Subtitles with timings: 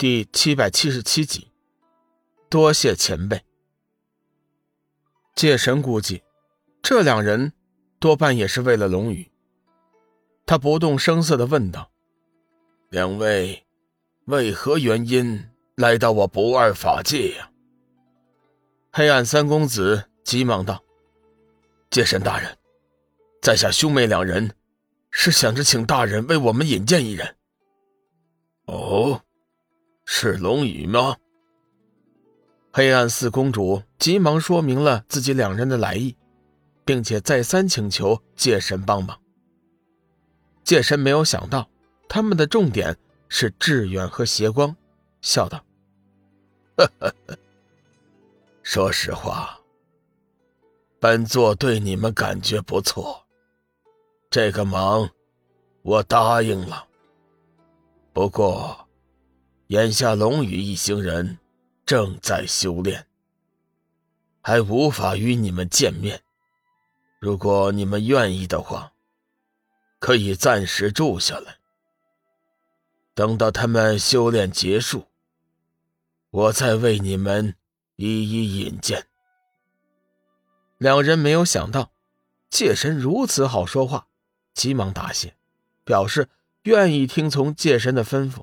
[0.00, 1.48] 第七百七十七集，
[2.48, 3.44] 多谢前辈。
[5.34, 6.22] 界神估计，
[6.80, 7.52] 这两人
[7.98, 9.30] 多半也是为了龙宇。
[10.46, 11.90] 他不动声色的问道
[12.88, 13.66] ：“两位，
[14.24, 17.50] 为何原因来到我不二法界呀？”
[18.90, 20.82] 黑暗三公子急忙道
[21.92, 22.56] ：“界神大人，
[23.42, 24.56] 在下兄妹两人
[25.10, 27.36] 是想着请大人为我们引荐一人。”
[28.64, 29.22] 哦。
[30.12, 31.16] 是龙宇吗？
[32.72, 36.16] 黑暗四公主急忙说明了自己两人的来意，
[36.84, 39.18] 并且再三请求界神帮忙。
[40.64, 41.70] 界神没有想到
[42.08, 44.76] 他们的重点是志远和邪光，
[45.22, 45.64] 笑道
[46.76, 47.38] ：“呵呵呵，
[48.64, 49.60] 说实话，
[50.98, 53.24] 本座对你们感觉不错，
[54.28, 55.08] 这个忙
[55.82, 56.84] 我答应了。
[58.12, 58.76] 不过……”
[59.70, 61.38] 眼下龙宇一行人
[61.86, 63.06] 正在修炼，
[64.40, 66.20] 还无法与你们见面。
[67.20, 68.92] 如果你们愿意的话，
[70.00, 71.58] 可以暂时住下来，
[73.14, 75.06] 等到他们修炼结束，
[76.30, 77.54] 我再为你们
[77.94, 79.06] 一一引荐。
[80.78, 81.92] 两人没有想到，
[82.50, 84.08] 界神如此好说话，
[84.52, 85.36] 急忙答谢，
[85.84, 86.28] 表示
[86.64, 88.42] 愿意听从界神的吩咐。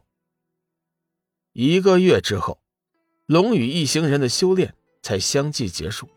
[1.60, 2.60] 一个月之后，
[3.26, 6.08] 龙宇一行人的修炼才相继结束，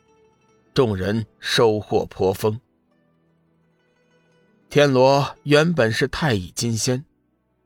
[0.75, 2.61] 众人收获颇丰。
[4.69, 7.03] 天罗原本是太乙金仙，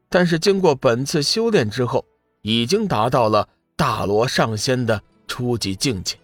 [0.08, 2.06] 但是经过本次修炼之后，
[2.42, 6.16] 已经达到了大罗上仙的初级境界，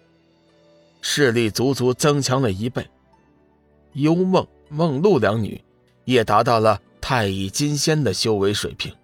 [1.01, 2.89] 势力足足增强了一倍。
[3.91, 5.61] 幽梦、梦露两女
[6.05, 8.95] 也达到了太乙金仙的修为水平，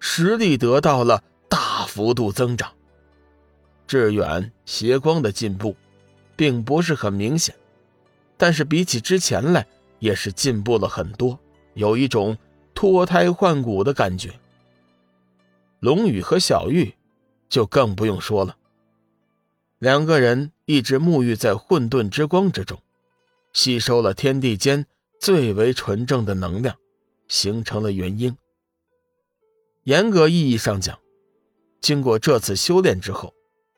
[0.00, 1.22] 实力得到了。
[1.98, 2.72] 幅度增长。
[3.88, 5.74] 致远、邪光的进步，
[6.36, 7.56] 并不是很明显，
[8.36, 9.66] 但是比起之前来，
[9.98, 11.36] 也是进步了很多，
[11.74, 12.38] 有一种
[12.72, 14.30] 脱胎换骨的感觉。
[15.80, 16.94] 龙宇和小玉
[17.48, 18.56] 就更不用说了，
[19.80, 22.80] 两个人一直沐浴在混沌之光之中，
[23.52, 24.86] 吸收了天地间
[25.18, 26.76] 最为纯正的能量，
[27.26, 28.36] 形成了元婴。
[29.82, 30.96] 严格意义上讲，
[31.80, 33.32] 经过这次修炼之后，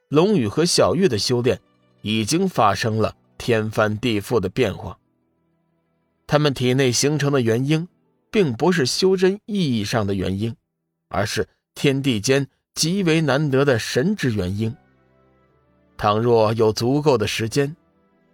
[0.09, 1.61] 龙宇和小玉的修炼
[2.03, 4.99] 已经发生了天翻地覆的变化。
[6.27, 7.89] 他们体内形成的元婴，
[8.31, 10.55] 并不是修真意义上的元婴，
[11.09, 14.75] 而是天地间极为难得的神之元婴。
[15.97, 17.77] 倘若有足够的时间，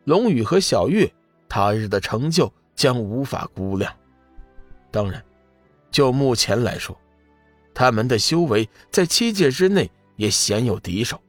[0.05, 1.13] 龙宇和小玉
[1.49, 3.93] 他日的成就将无法估量。
[4.91, 5.25] 当然，
[5.91, 6.97] 就目前来说。
[7.77, 11.21] 他们的修为在七界之内也鲜有敌手。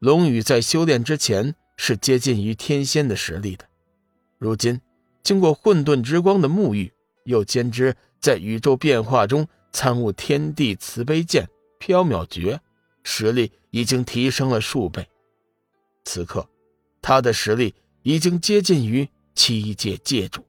[0.00, 3.66] 龙宇在修炼之前是接近于天仙的实力的，
[4.36, 4.78] 如今
[5.22, 6.92] 经过混沌之光的沐浴，
[7.24, 11.48] 又兼之在宇宙变化中参悟天地慈悲剑、
[11.80, 12.60] 缥缈诀，
[13.02, 15.08] 实力已经提升了数倍。
[16.04, 16.46] 此刻，
[17.00, 20.44] 他的实力已经接近于七界界主。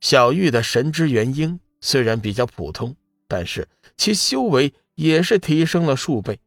[0.00, 1.60] 小玉的神之元婴。
[1.86, 2.96] 虽然比较普通，
[3.28, 6.40] 但是其修为也是提升了数倍，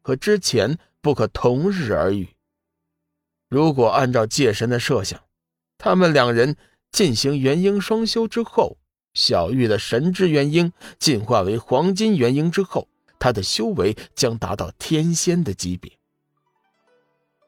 [0.00, 2.28] 和之前不可同日而语。
[3.48, 5.20] 如果按照界神的设想，
[5.76, 6.56] 他们两人
[6.92, 8.78] 进行元婴双修之后，
[9.12, 12.86] 小玉的神之元婴进化为黄金元婴之后，
[13.18, 15.90] 他的修为将达到天仙的级别。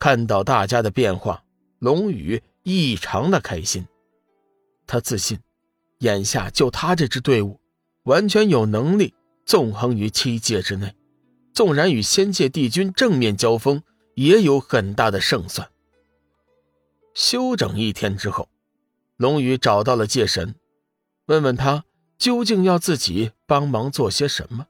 [0.01, 1.45] 看到大家的变化，
[1.79, 3.87] 龙宇异常的开心，
[4.89, 5.39] 他自信。
[5.99, 7.61] 眼下就他这支队伍，
[8.05, 9.15] 完全有能力
[9.45, 10.95] 纵横于七界之内，
[11.53, 13.83] 纵然与仙界帝君正面交锋，
[14.15, 15.69] 也有很大的胜算。
[17.15, 18.49] 休整一天之后，
[19.17, 20.55] 龙宇找到了界神，
[21.27, 21.85] 问问他
[22.17, 24.67] 究竟要自己帮忙做些什么。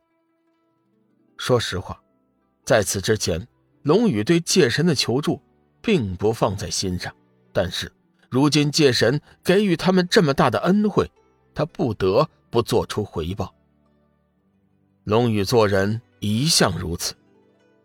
[1.36, 2.00] 说实话，
[2.64, 3.46] 在此之前，
[3.82, 5.42] 龙宇对界神的求助
[5.82, 7.14] 并不放在心上，
[7.52, 7.92] 但是
[8.30, 11.10] 如今界神给予他们这么大的恩惠。
[11.58, 13.52] 他不得不做出回报。
[15.02, 17.16] 龙宇做人一向如此，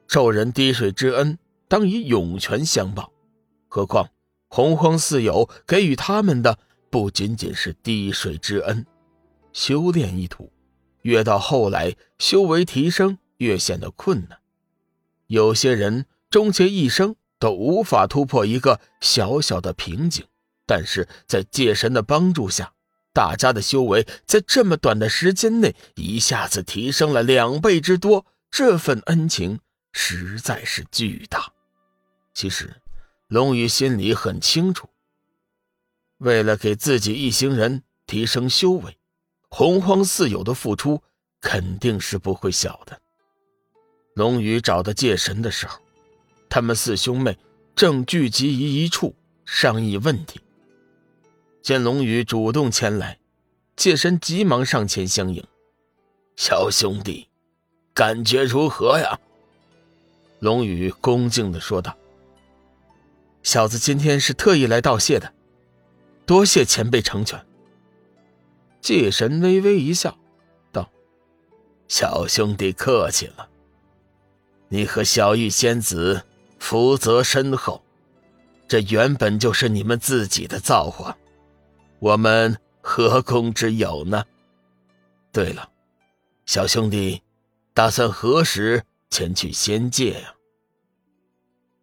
[0.07, 3.11] 受人滴水之恩，当以涌泉相报。
[3.67, 4.07] 何况
[4.47, 6.59] 洪荒四友给予他们的
[6.91, 8.85] 不仅仅是滴水之恩，
[9.53, 10.51] 修炼一途，
[11.01, 14.37] 越到后来修为提升越显得困难。
[15.25, 20.23] 有些人终其一生都无法突破一个小小的瓶颈，
[20.67, 22.72] 但是在界神的帮助下。
[23.13, 29.60] 大家的修为在这么短的时间内一下子提升了两倍之多，这份恩情
[29.92, 31.54] 实在是巨大。
[32.33, 32.81] 其实，
[33.27, 34.89] 龙宇心里很清楚，
[36.18, 38.98] 为了给自己一行人提升修为，
[39.50, 41.04] 洪荒四友的付出
[41.39, 43.00] 肯定是不会小的。
[44.16, 45.80] 龙宇找到界神的时候，
[46.50, 47.38] 他们四兄妹
[47.75, 50.42] 正聚集于一处商议问题。
[51.63, 53.19] 见龙宇主动前来，
[53.77, 55.42] 界神急忙上前相迎。
[56.36, 57.30] 小兄弟，
[57.94, 59.18] 感觉如何呀？
[60.39, 61.98] 龙宇恭敬的说道
[63.44, 65.33] ：“小子今天是特意来道谢的，
[66.25, 67.42] 多谢前辈成全。”
[68.81, 70.18] 界神微微一笑，
[70.74, 70.92] 道
[71.88, 73.48] ：“小兄弟客气了。
[74.68, 76.24] 你和小玉仙子
[76.59, 77.81] 福泽深厚，
[78.68, 81.18] 这原本就是你们自己的造化。”
[82.03, 84.25] 我们何功之有呢？
[85.31, 85.71] 对了，
[86.45, 87.23] 小兄弟，
[87.73, 90.35] 打算何时前去仙界呀？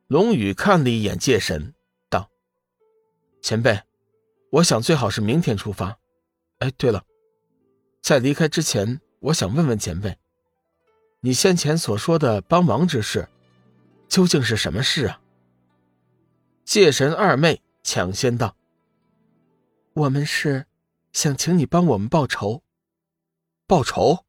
[0.09, 1.73] 龙宇看了一眼界神，
[2.11, 2.29] 道
[3.41, 3.81] ：“前辈，
[4.51, 5.99] 我想最好是明天出发。
[6.59, 7.03] 哎，对了，
[8.03, 10.19] 在离开之前，我想问问前辈，
[11.21, 13.27] 你先前所说的帮忙之事，
[14.07, 15.23] 究竟是什么事啊？”
[16.67, 18.55] 界神二妹抢先道。
[19.95, 20.67] 我们是
[21.13, 22.63] 想请你帮我们报仇。
[23.67, 24.25] 报仇？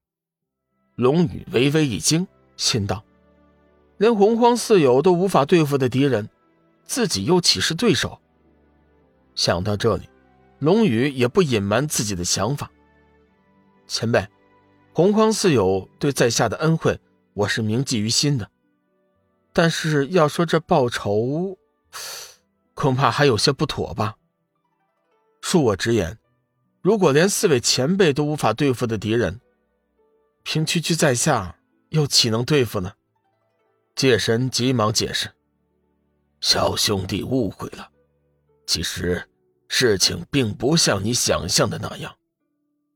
[0.95, 2.27] 龙宇微微一惊，
[2.57, 3.03] 心道：
[3.97, 6.29] 连洪荒四友都无法对付的敌人，
[6.83, 8.19] 自己又岂是对手？
[9.35, 10.09] 想到这里，
[10.59, 12.71] 龙宇也不隐瞒自己的想法。
[13.87, 14.27] 前辈，
[14.93, 16.99] 洪荒四友对在下的恩惠，
[17.33, 18.49] 我是铭记于心的。
[19.53, 21.57] 但是要说这报仇，
[22.73, 24.15] 恐怕还有些不妥吧。
[25.41, 26.17] 恕我直言，
[26.81, 29.41] 如果连四位前辈都无法对付的敌人，
[30.43, 31.59] 凭区区在下
[31.89, 32.93] 又岂能对付呢？
[33.95, 35.29] 界神急忙解释
[36.39, 37.91] ：“小兄弟误会了，
[38.65, 39.27] 其实
[39.67, 42.15] 事情并不像你想象的那样，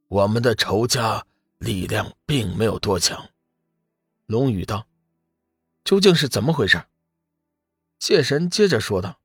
[0.08, 1.26] 我们的仇家
[1.58, 3.30] 力量并没有多强。”
[4.28, 4.88] 龙宇道
[5.84, 6.82] ：“究竟是怎么回事？”
[8.00, 9.20] 界神接着说道：“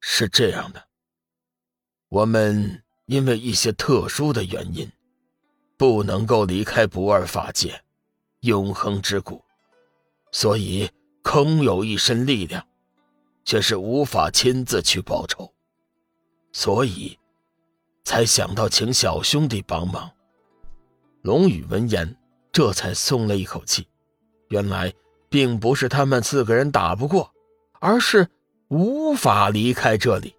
[0.00, 0.88] 是这样的。”
[2.10, 4.90] 我们因为一些特殊的原因，
[5.76, 7.80] 不能够离开不二法界，
[8.40, 9.40] 永恒之谷，
[10.32, 10.90] 所以
[11.22, 12.66] 空有一身力量，
[13.44, 15.52] 却是无法亲自去报仇，
[16.52, 17.16] 所以
[18.02, 20.10] 才想到请小兄弟帮忙。
[21.22, 22.16] 龙宇闻言，
[22.50, 23.86] 这才松了一口气，
[24.48, 24.92] 原来
[25.28, 27.32] 并不是他们四个人打不过，
[27.78, 28.26] 而是
[28.66, 30.34] 无法离开这里。